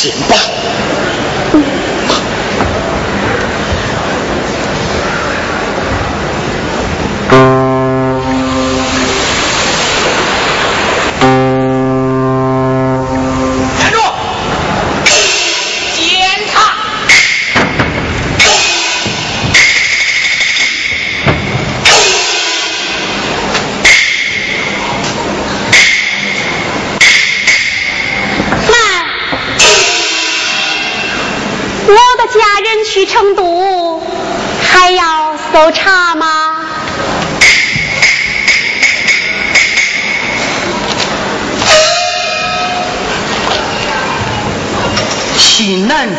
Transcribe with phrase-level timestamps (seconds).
[0.00, 0.57] 行吧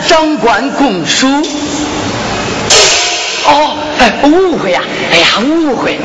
[0.10, 1.28] 南长官公署。
[3.46, 3.76] 哦，
[4.24, 4.82] 误会呀！
[5.12, 6.00] 哎呀，误会。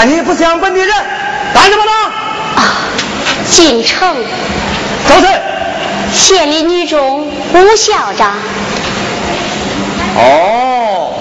[0.00, 0.94] 看你不像本地人，
[1.52, 1.92] 干什么呢？
[2.56, 2.88] 啊！
[3.50, 4.16] 进城。
[5.06, 5.28] 找谁？
[6.14, 8.32] 县里女中吴校长。
[10.16, 11.12] 哦，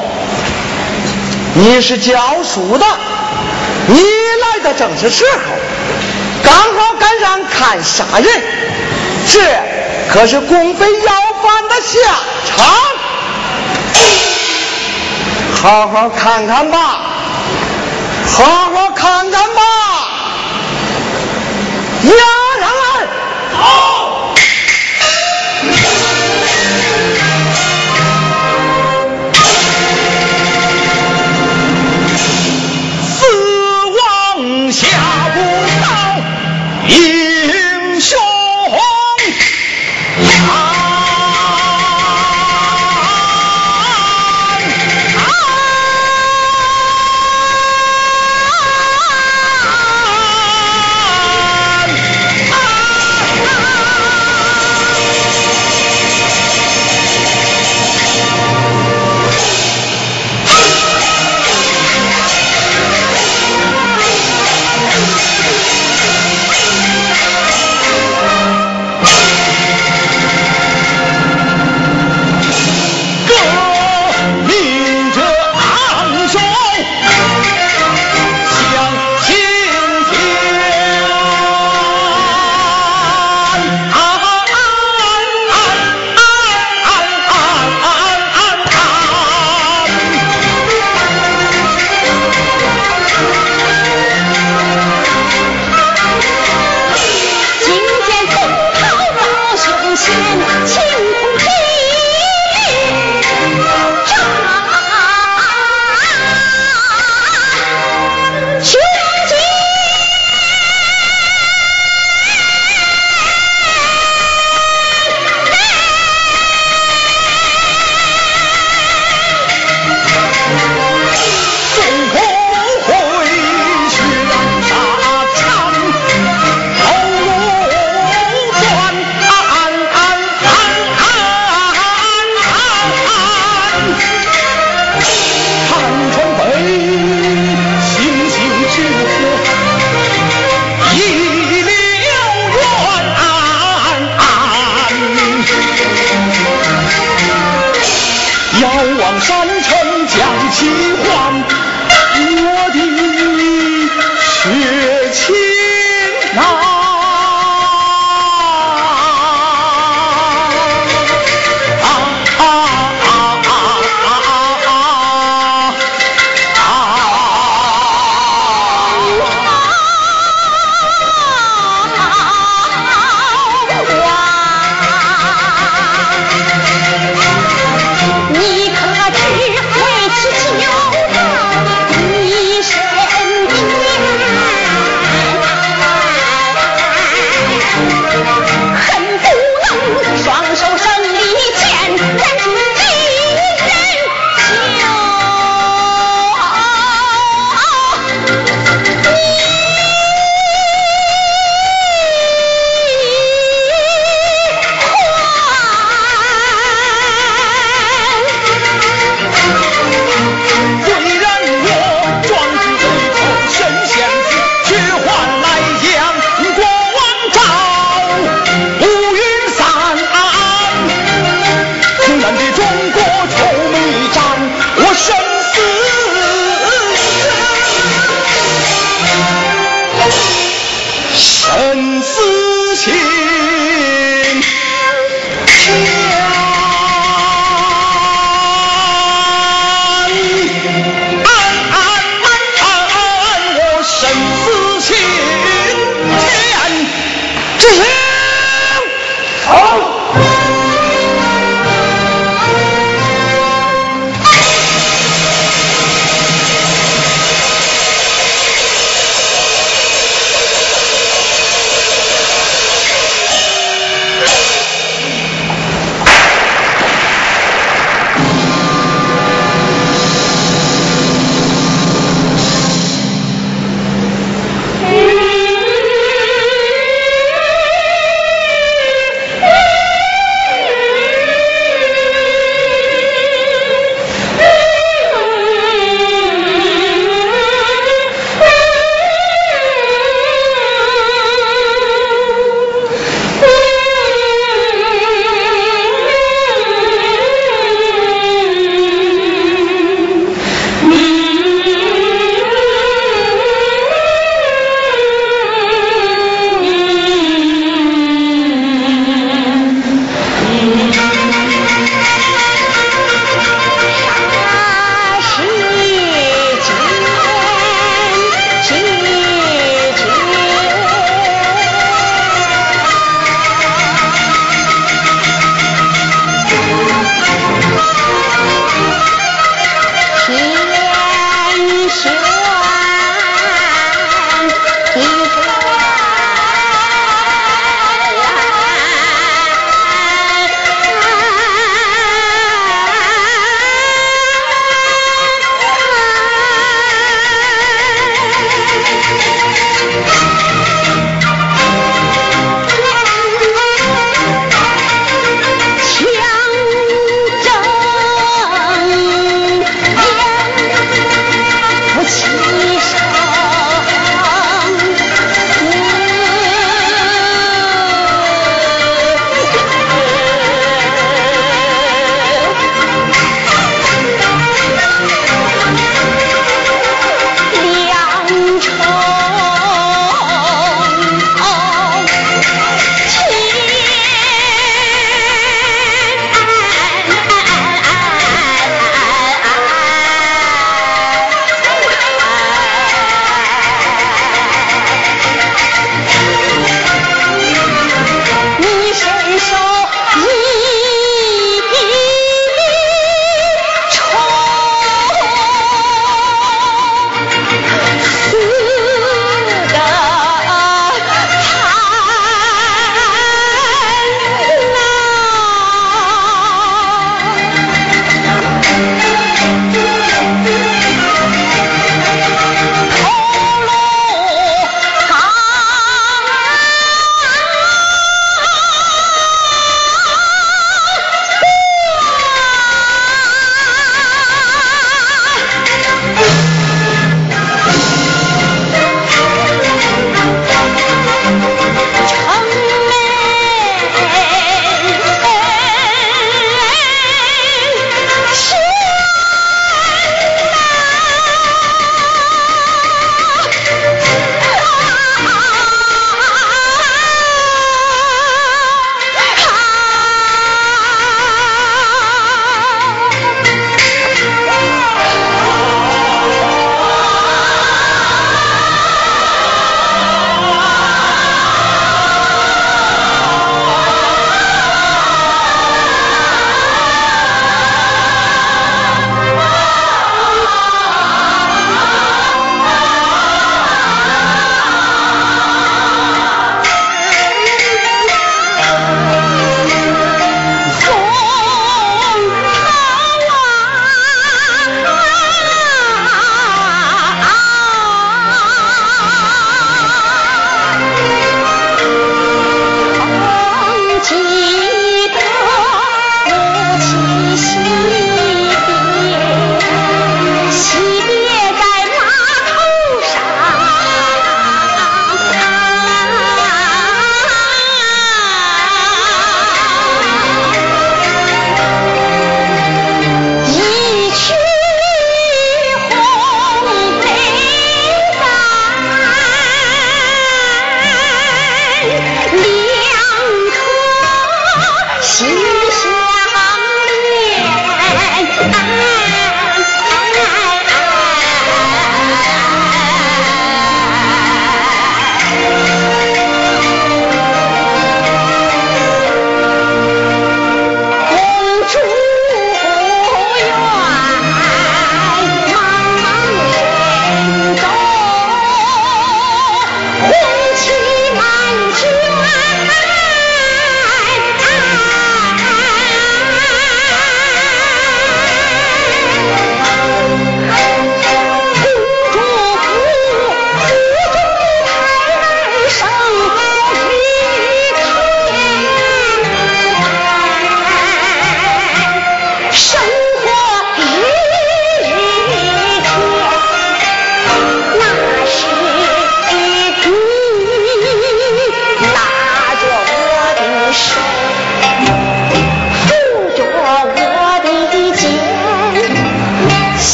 [1.56, 2.86] 你是教书的，
[3.88, 5.40] 你来的正是时候，
[6.42, 8.44] 刚好赶上看杀人，
[9.28, 9.42] 这。
[10.10, 11.14] 可是共匪要
[11.44, 12.00] 犯的下
[12.48, 12.66] 场，
[15.62, 17.02] 好好看看吧，
[18.32, 19.62] 好好看看吧，
[22.04, 22.39] 呀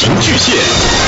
[0.00, 0.56] 情巨献，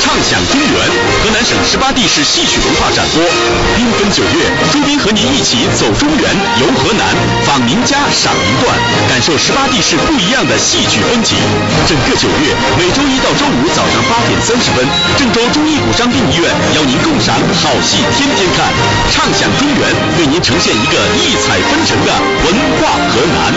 [0.05, 0.77] 畅享中原，
[1.25, 3.25] 河南省十八地市戏曲文化展播。
[3.73, 6.29] 缤纷九月，朱斌和您一起走中原，
[6.61, 7.09] 游河南，
[7.49, 8.69] 访名家，赏名段，
[9.09, 11.41] 感受十八地市不一样的戏曲风景。
[11.89, 14.85] 整个九月，每周一到周五早上八点三十分，
[15.17, 18.69] 郑州中医骨伤病医院邀您共赏好戏，天天看，
[19.09, 19.89] 畅享中原，
[20.21, 22.13] 为您呈现一个异彩纷呈的
[22.45, 23.57] 文化河南。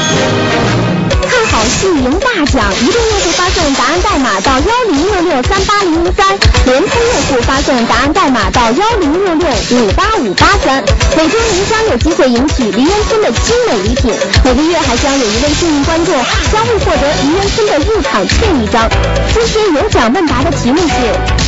[1.66, 6.28] 戏赢大奖，移动用户发送答案代码到幺零六六三八零零三，
[6.66, 10.84] 联通用户发送答案代码到幺零六六五八五八三。
[11.18, 16.14] 每天您将有机会赢取梨园村的精美礼品，每个月还将有一位幸运观众
[16.52, 18.90] 将会获得梨园村的入场券一张。
[19.34, 20.94] 今天有奖问答的题目是：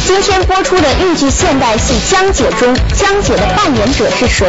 [0.08, 4.48] 今天播出的豫剧现代戏《江姐》中，江姐的扮演者是谁？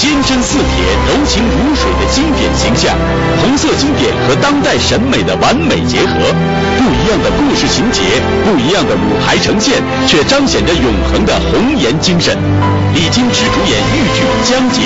[0.00, 0.64] 坚贞似铁、
[1.08, 2.96] 柔情如水的经典形象，
[3.42, 6.32] 红色经典和当代审美的完美结合，
[6.78, 8.00] 不一样的故事情节，
[8.42, 12.34] 不一样的舞台呈现，却彰显着永恒的红颜精神。
[12.94, 14.80] 李金枝主演豫剧《江姐》，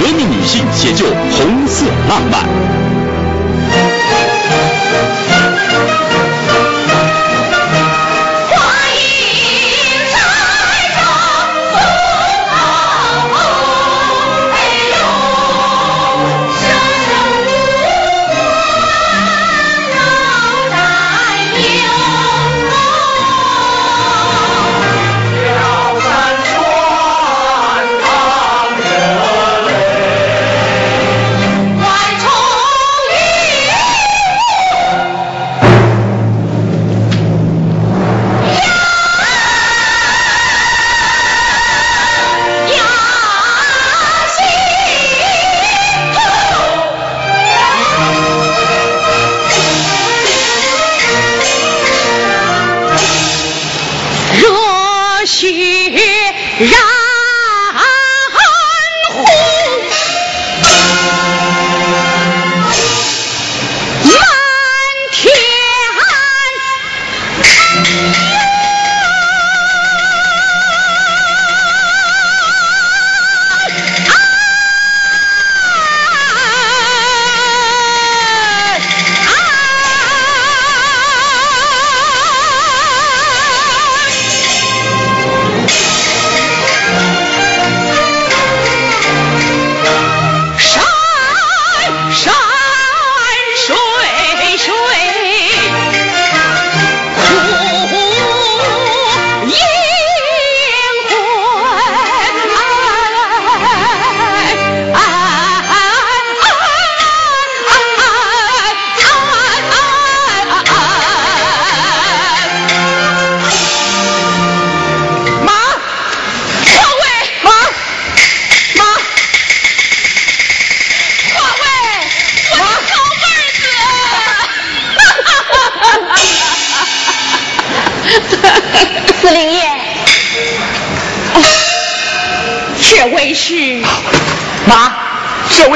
[0.00, 2.93] 革命女性写就红色浪漫。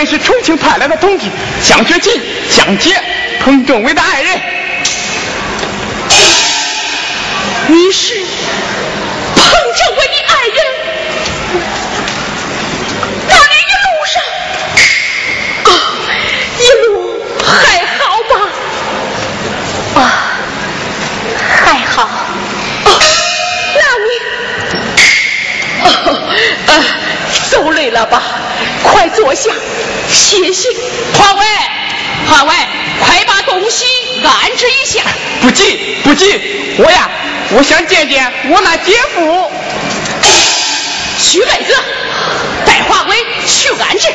[0.01, 1.27] 我是重庆派来的同志，
[1.65, 2.95] 蒋学琴、蒋杰、
[3.41, 4.41] 彭政委的爱人。
[7.67, 8.15] 你是
[9.35, 10.57] 彭政委的爱人？
[13.27, 14.23] 那连一路上，
[15.65, 15.71] 啊，
[16.61, 16.87] 一路
[17.43, 18.33] 还好吧？
[20.01, 20.01] 啊，
[21.61, 22.03] 还好。
[22.05, 22.87] 啊，
[23.75, 24.11] 那你，
[26.69, 26.71] 啊，
[27.51, 28.23] 走累了吧？
[28.85, 29.51] 快坐下。
[30.19, 30.69] 谢谢，
[31.15, 31.47] 华伟，
[32.29, 32.53] 华伟，
[33.01, 33.85] 快把东西
[34.25, 35.01] 安置一下。
[35.41, 36.27] 不急不急，
[36.79, 37.09] 我呀，
[37.53, 39.51] 我想见见我那姐夫。
[41.21, 41.75] 徐妹子，
[42.67, 44.09] 带华伟去安置。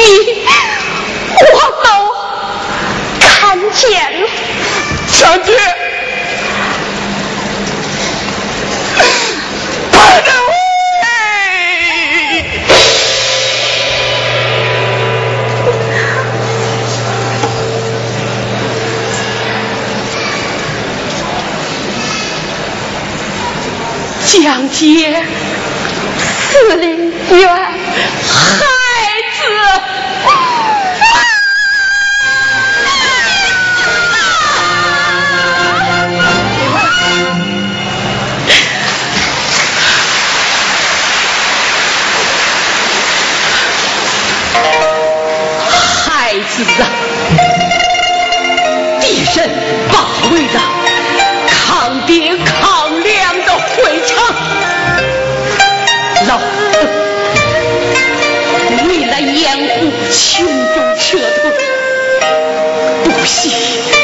[0.00, 0.44] 你，
[1.52, 1.88] 我都
[3.20, 4.28] 看见了。
[5.12, 5.52] 小姐。
[24.42, 25.24] 江姐，
[26.50, 27.48] 司令员，
[28.28, 28.79] 好。
[60.10, 61.52] 胸中撤痛
[63.04, 63.99] 不息。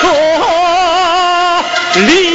[0.00, 0.08] 可
[2.06, 2.31] 怜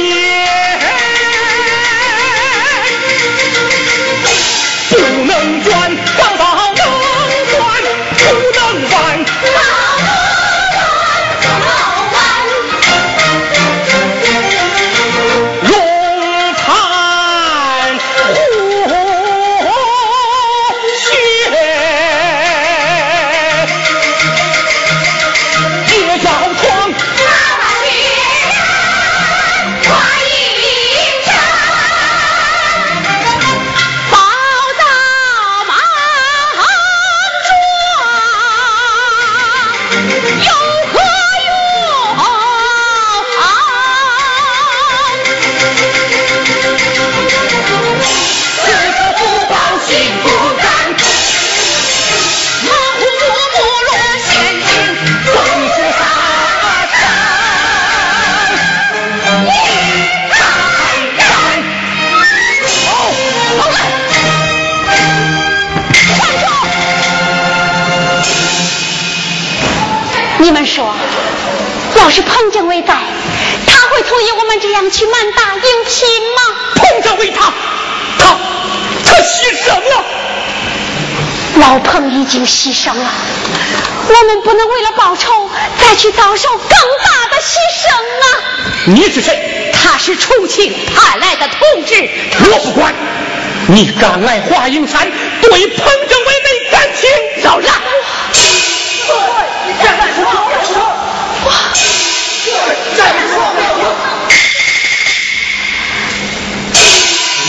[72.18, 72.94] 是彭政委在，
[73.68, 76.42] 他会同意我们这样去满大应聘吗？
[76.74, 77.52] 彭政委他
[78.18, 78.36] 他
[79.06, 80.04] 他牺牲了，
[81.60, 83.12] 老彭已经牺牲了，
[84.08, 85.48] 我们不能为了报仇
[85.80, 87.54] 再去遭受更大的牺
[87.86, 88.26] 牲啊！
[88.86, 89.72] 你是谁？
[89.72, 92.10] 他是重庆派来的同志，
[92.50, 92.92] 我不管。
[93.68, 95.08] 你敢来华阴山，
[95.40, 97.08] 对彭政委没感情，
[97.44, 97.72] 饶然。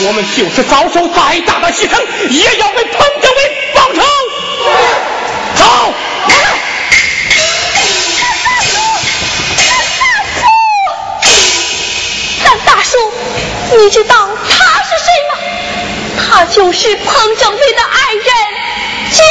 [0.01, 4.01] 我们就是遭受再大的牺牲，也要为彭政委报仇。
[5.55, 5.93] 走。
[12.43, 12.97] 咱大叔，
[13.77, 15.35] 你知道他是谁吗？
[16.17, 18.23] 他就是彭政委的爱人
[19.11, 19.25] 江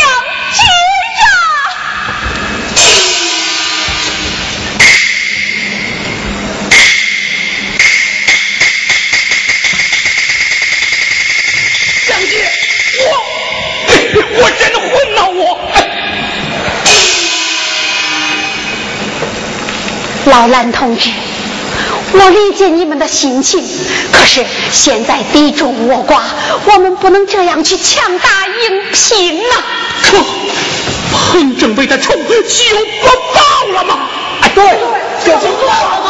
[20.30, 21.10] 老兰同志。
[22.12, 23.62] 我理解你们的心情，
[24.12, 26.20] 可是现在敌众我寡，
[26.72, 29.56] 我们不能这样去强打硬拼呐。
[30.02, 30.16] 可
[31.12, 33.98] 彭政委的仇就不报了吗？
[34.40, 34.64] 哎，对，
[35.24, 36.08] 就是报了吗。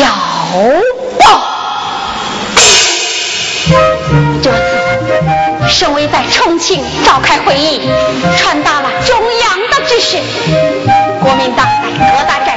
[0.00, 0.06] 要
[1.18, 1.24] 报。
[4.42, 7.80] 这次省委在重庆召开会议，
[8.36, 10.18] 传达了中央的指示，
[11.22, 12.53] 国民党在各大战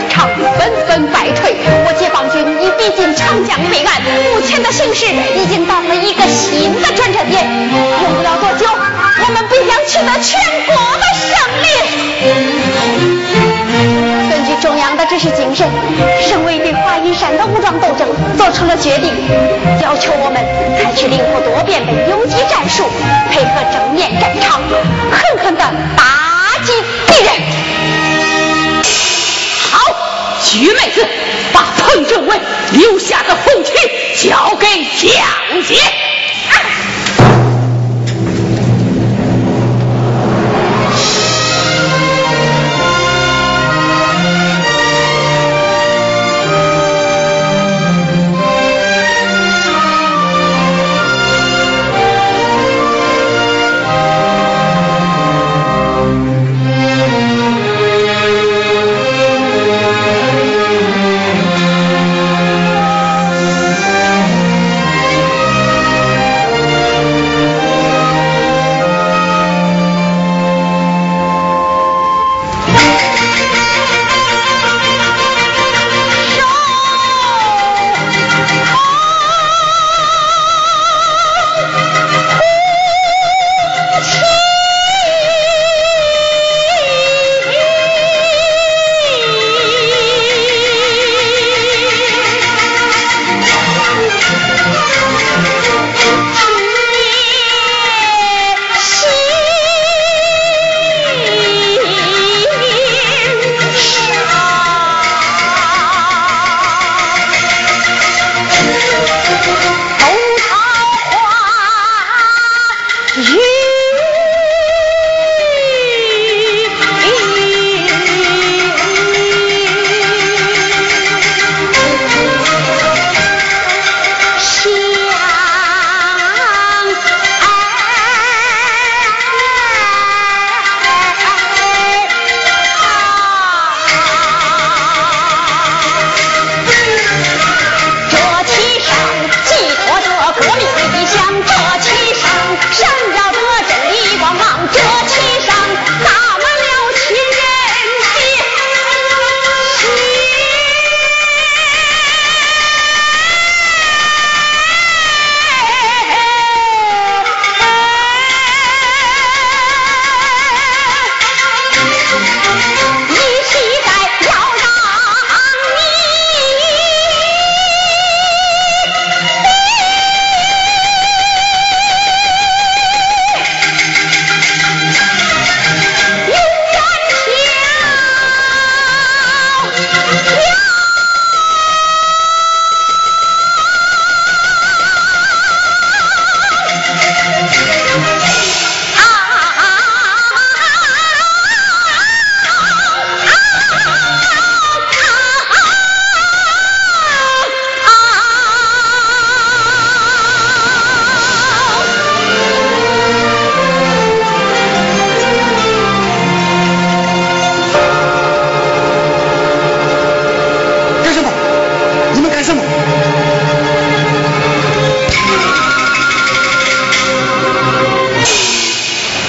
[0.57, 4.01] 纷纷败退，我解放军已逼近长江北岸，
[4.33, 7.45] 目前的形势已经到了一个新的转折点，
[8.03, 11.29] 用不了多久，我们必将取得全国的胜
[11.63, 11.65] 利。
[14.29, 15.69] 根据中央的指示精神，
[16.27, 19.13] 省委对华阴山的武装斗争做出了决定，
[19.81, 20.43] 要求我们
[20.81, 22.89] 采取灵活多变的游击战术，
[23.29, 24.61] 配合正面战场，
[25.11, 25.63] 狠狠地
[25.95, 26.03] 打
[26.63, 26.73] 击
[27.07, 27.66] 敌人。
[30.43, 31.05] 徐妹子，
[31.53, 32.39] 把彭政委
[32.71, 35.75] 留下的红旗交给蒋杰。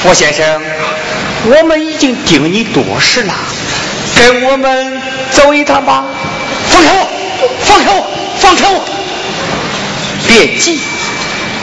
[0.08, 0.42] 郭先生，
[1.44, 3.34] 我们已经盯你多时了，
[4.16, 5.02] 跟我们
[5.32, 6.02] 走一趟吧。
[6.70, 7.06] 放开我！
[7.66, 8.06] 放开我！
[8.38, 8.82] 放开我！
[10.26, 10.80] 别急，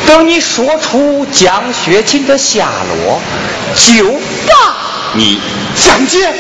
[0.06, 3.20] 等你说出江雪琴的下落，
[3.76, 4.54] 就把
[5.14, 5.42] 你
[5.76, 6.32] 蒋姐。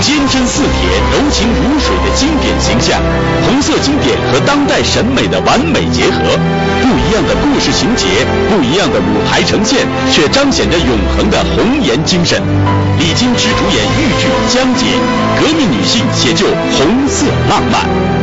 [0.00, 1.94] 坚贞似铁、柔情如水
[2.68, 3.00] 形象，
[3.46, 6.20] 红色经典和当代审美的完美结合，
[6.82, 12.42] 不一样的故事情节，不一样的舞台呈现，却彰显着永恒的红颜精神。
[12.98, 14.84] 李金枝主演豫剧《江姐》，
[15.40, 18.17] 革命女性写就红色浪漫。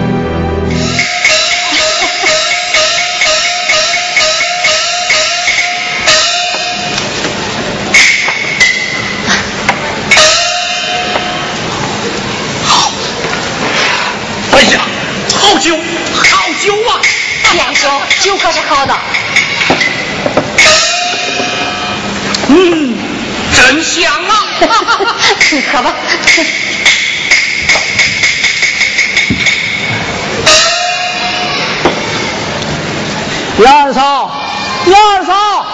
[17.55, 17.89] 先生，
[18.21, 18.93] 酒可是好的。
[22.49, 22.97] 嗯，
[23.53, 24.43] 真香啊！
[25.51, 25.93] 你喝吧。
[33.63, 34.29] 杨二嫂，
[34.87, 35.65] 杨二嫂，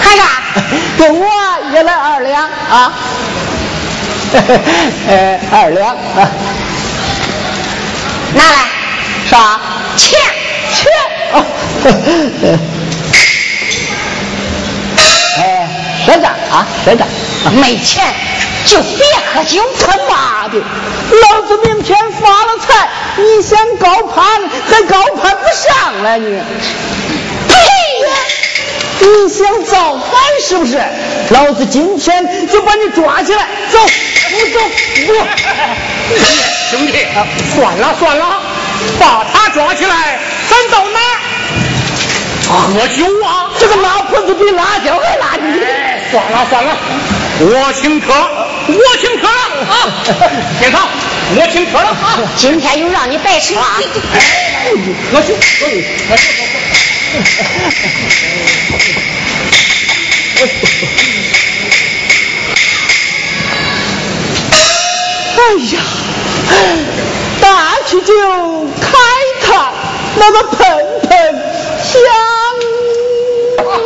[0.00, 0.22] 喝啥？
[0.96, 1.26] 给我
[1.72, 2.92] 也来二两啊！
[5.08, 6.30] 呃， 二两啊，
[8.34, 8.58] 拿来。
[9.28, 9.58] 啥？
[9.96, 10.18] 钱
[10.74, 10.92] 钱
[11.32, 11.34] 啊！
[15.38, 15.68] 哎，
[16.06, 17.06] 赊账啊，赊账。
[17.60, 18.02] 没钱
[18.66, 19.62] 就别喝酒。
[19.78, 24.24] 他妈的，老子明天发了财，你想高攀
[24.70, 26.40] 还高攀不上了你。
[27.48, 27.54] 呸！
[29.00, 30.10] 你想造反
[30.40, 30.80] 是不是？
[31.30, 33.78] 老子今天就把你抓起来，走，
[34.30, 34.60] 不走，
[35.06, 35.12] 不。
[36.70, 37.06] 兄弟，
[37.54, 38.40] 算了算了。
[38.98, 40.18] 把他抓起来，
[40.48, 40.98] 咱到哪
[42.46, 43.50] 喝酒啊？
[43.58, 45.60] 这个老婆子比辣椒还辣你！
[46.10, 46.76] 算了算了，
[47.40, 49.32] 我请客，我请客了
[49.68, 49.74] 啊！
[50.60, 50.88] 天堂，
[51.36, 52.18] 我请客了啊！
[52.36, 53.80] 今天又让你白吃啊！
[55.12, 55.34] 喝酒，
[56.08, 56.22] 喝酒。
[65.36, 65.40] 哎
[65.72, 65.74] 呀！
[67.40, 67.46] 大
[67.86, 68.12] 起酒
[68.80, 68.92] 开坛，
[70.16, 70.58] 那个喷
[71.08, 71.10] 喷
[71.82, 71.94] 香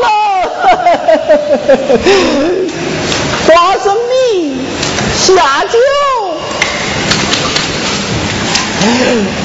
[0.01, 0.05] 了，
[3.47, 3.49] 花
[3.83, 4.12] 生米
[5.16, 5.79] 下酒，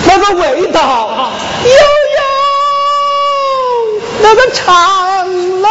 [0.05, 0.77] 那个味道
[1.63, 2.21] 悠悠，
[4.21, 4.61] 那个长
[5.61, 5.67] 了。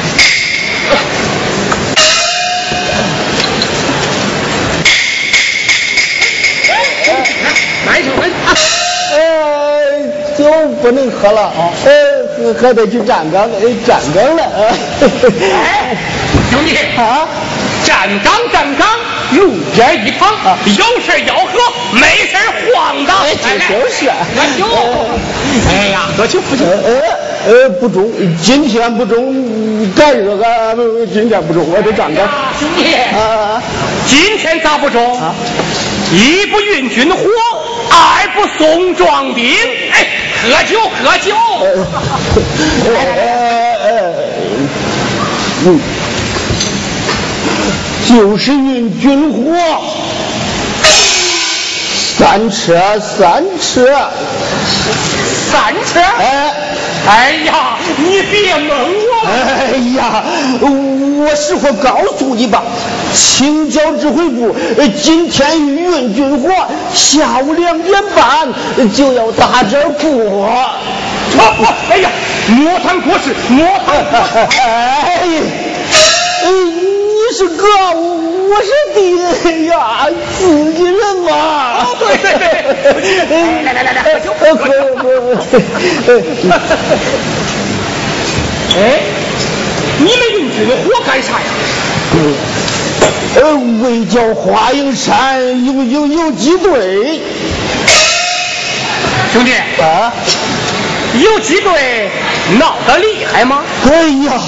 [10.82, 11.70] 不能喝了啊！
[11.84, 13.48] 呃，还得去站岗，
[13.86, 14.72] 站岗了啊！
[16.50, 17.28] 兄弟啊，
[17.84, 18.88] 站岗站岗，
[19.36, 20.28] 路边一躺，
[20.66, 21.52] 有事吆喝，
[21.92, 22.36] 没事
[22.74, 23.18] 晃荡。
[23.22, 23.48] 哎，就
[23.88, 24.10] 是。
[24.36, 24.66] 喝酒。
[25.68, 26.66] 哎呀，喝酒不中。
[26.66, 27.02] 呃
[27.46, 28.10] 呃，不中，
[28.42, 32.28] 今天不中，改日个今天不中，我得站岗。
[32.58, 33.62] 兄弟啊，
[34.06, 35.20] 今天咋不中？
[36.12, 37.24] 一不运军火，
[37.90, 39.44] 二不送壮丁。
[39.92, 40.06] 哎，
[40.42, 41.34] 喝酒喝酒。
[42.92, 43.76] 来来来，
[45.66, 45.66] 嗯，
[48.08, 49.38] 就是运军火，
[52.16, 54.10] 三车三车，
[55.50, 56.00] 三车。
[56.18, 56.59] 哎。
[57.08, 59.26] 哎呀，你别蒙我！
[59.26, 60.22] 哎呀，
[60.60, 62.62] 我实话告诉你吧，
[63.14, 64.54] 青椒指挥部
[65.02, 66.50] 今天运军火，
[66.94, 68.48] 下午两点半
[68.94, 70.50] 就要打这儿过。
[71.90, 72.10] 哎呀，
[72.48, 74.48] 莫谈国事，莫谈国事。
[74.60, 75.40] 哎，你
[77.40, 77.64] 是哥，
[77.94, 80.06] 我是弟呀，
[80.38, 81.86] 自己人嘛。
[81.98, 84.62] 对对对，来来来来，喝酒喝酒。
[88.76, 89.00] 哎，
[90.00, 91.46] 你们用这个火干啥呀？
[93.36, 97.22] 呃，为剿花影山有有游击队。
[99.32, 100.12] 兄弟啊，
[101.18, 102.10] 游击队
[102.58, 103.62] 闹得厉害吗？
[103.90, 104.40] 哎呀！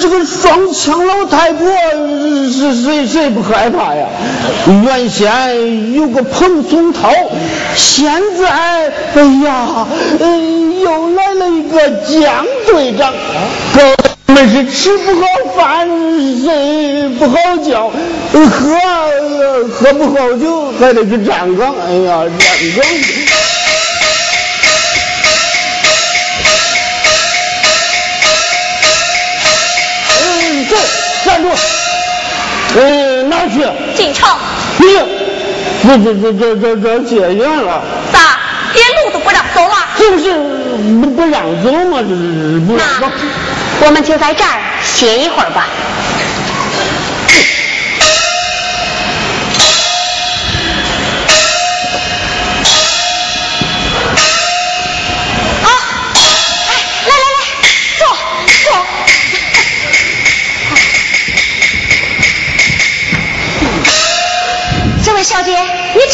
[0.00, 1.66] 这个双枪老太婆
[2.50, 4.06] 是谁谁不害怕呀？
[4.84, 7.12] 原先有个彭松涛，
[7.76, 8.06] 现
[8.40, 8.48] 在
[9.14, 9.86] 哎呀，
[10.82, 13.12] 又来了一个江队长，
[13.74, 15.88] 哥们是吃不好饭，
[16.42, 17.90] 睡不好觉，
[18.32, 18.78] 喝
[19.68, 23.55] 喝不好酒还得去站岗，哎呀，站岗。
[31.26, 31.48] 站站住！
[32.78, 33.66] 嗯，哪去？
[33.96, 34.28] 进城。
[34.78, 34.86] 你，
[35.82, 37.82] 这这这这这戒严了。
[38.12, 38.38] 咋？
[38.74, 39.74] 连路都不让走了？
[39.98, 40.32] 这不是
[41.00, 41.98] 不不让走吗？
[42.02, 43.10] 这是不让走。
[43.80, 45.66] 我们就在这儿歇一会儿吧。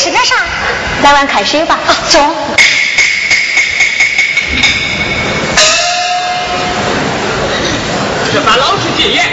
[0.03, 0.35] 吃点啥？
[1.05, 1.79] 来碗开水吧。
[1.87, 2.19] 啊，走。
[8.33, 9.25] 这咱老是戒严，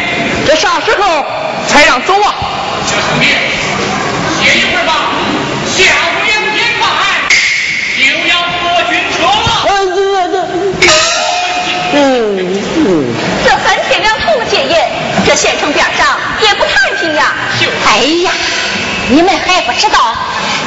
[0.45, 1.25] 这啥时候
[1.67, 2.35] 才让走啊？
[2.85, 3.25] 小兄弟，
[4.43, 5.09] 歇一会儿吧。
[5.65, 6.87] 下午两点半
[7.97, 9.49] 就要坐军车了。
[11.93, 11.97] 嗯
[12.85, 12.87] 嗯。
[13.43, 14.91] 这三天两头戒严，
[15.25, 17.33] 这县城边上也不太平呀。
[17.87, 18.31] 哎呀。
[19.09, 20.15] 你们还不知道，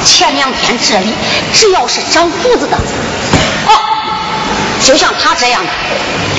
[0.05, 1.15] 前两天这里
[1.55, 3.73] 只要是长胡子的，哦，
[4.83, 5.71] 就像他这样的，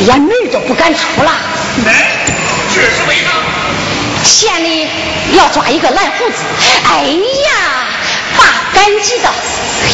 [0.06, 1.32] 连门都不敢出了。
[1.88, 2.26] 哎，
[2.76, 3.32] 这是为啥？
[4.24, 4.88] 县里
[5.34, 6.36] 要抓一个蓝胡子，
[6.90, 7.86] 哎呀，
[8.38, 8.44] 把
[8.74, 9.30] 赶集的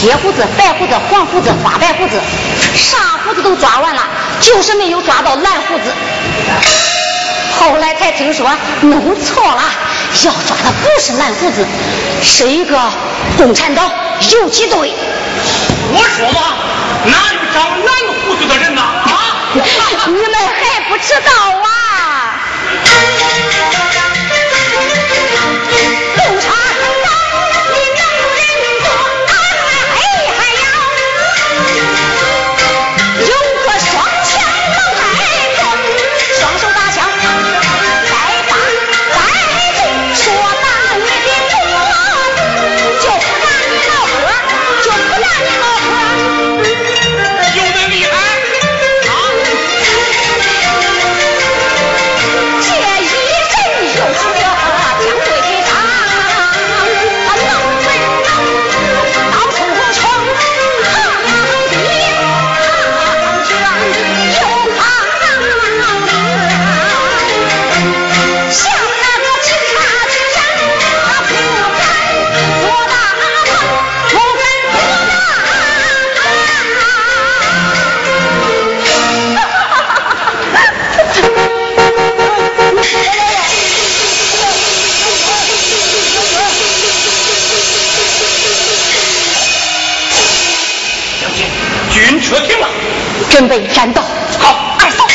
[0.01, 2.20] 黑胡子、白胡子、黄胡子、花白胡子，
[2.76, 4.01] 啥胡子都抓完了，
[4.41, 5.93] 就是没有抓到蓝胡子。
[7.60, 8.49] 后来才听说
[8.82, 9.64] 弄错了。
[10.26, 11.66] 要抓的不是蓝胡子，
[12.24, 12.78] 是一个
[13.38, 13.89] 共产党
[14.32, 14.93] 游击队。
[15.91, 16.41] 我说嘛，
[17.05, 17.88] 哪有长蓝
[18.26, 18.82] 胡子的人呐？
[18.82, 19.12] 啊！
[19.53, 21.32] 你们还不知道
[21.64, 22.39] 啊？
[93.40, 94.02] 准备战斗，
[94.38, 95.08] 好，二嫂。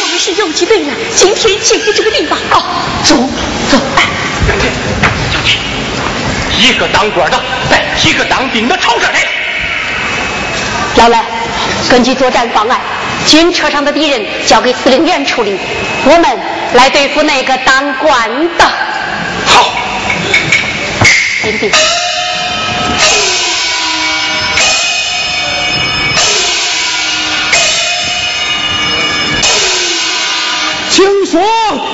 [0.00, 2.38] 我们是游击队员，今天进入这个地方。
[2.48, 2.64] 好，
[3.04, 3.14] 走
[3.70, 3.76] 走。
[3.98, 4.04] 哎，
[5.30, 5.60] 将军，
[6.58, 7.38] 一个当官的
[7.70, 9.26] 带几个当兵的朝这来。
[10.96, 11.22] 老来，
[11.90, 12.80] 根据作战方案，
[13.26, 15.60] 军车上的敌人交给司令员处理，
[16.06, 16.38] 我们
[16.72, 18.64] 来对付那个当官的。
[19.44, 19.70] 好，
[21.44, 21.70] 领兵。
[31.30, 31.42] 说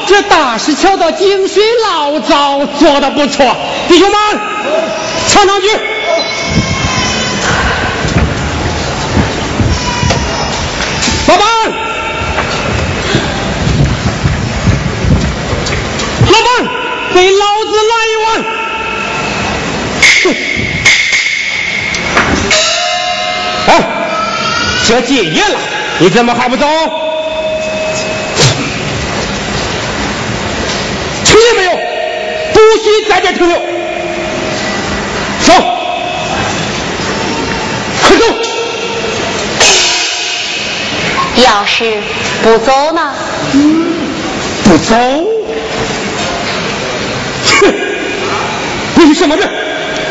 [0.06, 3.44] 这大石桥的井水老灶做的不错，
[3.88, 4.18] 弟兄们，
[5.26, 5.66] 唱两句。
[11.26, 11.46] 老板，
[16.26, 16.68] 老板，
[17.14, 18.44] 给老子来一碗。
[23.66, 23.70] 哎，
[24.86, 25.58] 这戒严了，
[25.98, 26.64] 你怎么还不走？
[31.56, 31.70] 没有，
[32.52, 33.56] 不许在这停留。
[35.40, 35.52] 走，
[38.02, 38.24] 快走。
[41.36, 42.00] 要是
[42.42, 43.12] 不走呢？
[44.64, 44.94] 不走？
[47.60, 47.74] 哼，
[48.94, 49.50] 你是什么人？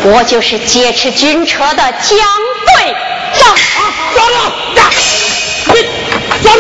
[0.06, 2.18] 我就是劫持军车的江
[2.76, 2.96] 队
[3.40, 3.52] 长。
[3.52, 3.58] 啊，
[4.14, 4.36] 抓住！
[5.74, 5.76] 你
[6.44, 6.60] 抓住！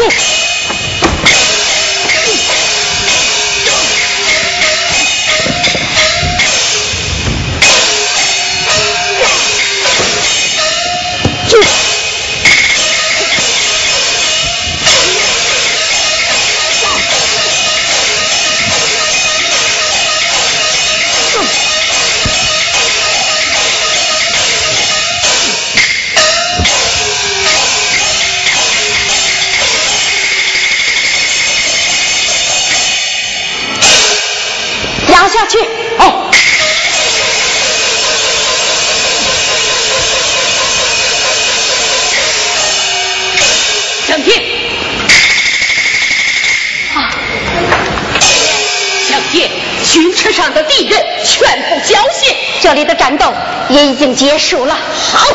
[52.63, 53.33] 这里的战斗
[53.67, 54.73] 也已经结束了。
[54.73, 55.27] 好，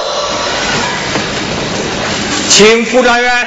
[2.48, 3.46] 请副专员。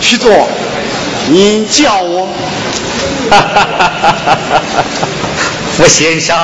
[0.00, 0.48] 徐总，
[1.28, 2.26] 你叫我。
[3.30, 4.84] 哈哈哈哈哈哈！
[5.76, 6.36] 傅先生，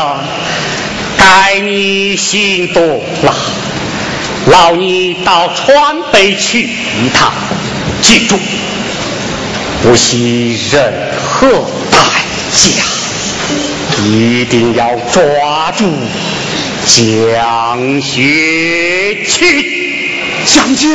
[1.19, 3.35] 该你行动了，
[4.47, 7.33] 劳你到川北去一趟，
[8.01, 8.39] 记住，
[9.83, 11.49] 不惜任何
[11.91, 11.99] 代
[12.55, 12.71] 价，
[14.05, 15.85] 一定要抓住
[16.87, 19.65] 蒋学群。
[20.47, 20.87] 蒋介。